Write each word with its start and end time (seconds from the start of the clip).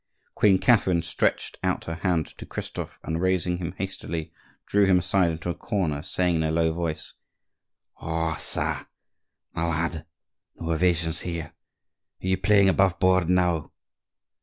Queen 0.33 0.57
Catherine 0.57 1.03
stretched 1.03 1.59
out 1.61 1.85
her 1.85 1.93
hand 1.93 2.25
to 2.39 2.45
Christophe 2.47 2.97
and, 3.03 3.21
raising 3.21 3.59
him 3.59 3.73
hastily, 3.77 4.33
drew 4.65 4.87
him 4.87 4.97
aside 4.97 5.29
into 5.29 5.51
a 5.51 5.53
corner, 5.53 6.01
saying 6.01 6.37
in 6.37 6.43
a 6.43 6.49
low 6.49 6.73
voice:— 6.73 7.13
"Ah 7.97 8.35
ca! 8.39 8.87
my 9.53 9.67
lad, 9.67 10.07
no 10.55 10.71
evasions 10.71 11.21
here. 11.21 11.53
Are 12.23 12.27
you 12.27 12.37
playing 12.37 12.67
above 12.67 12.97
board 12.97 13.29
now?" 13.29 13.73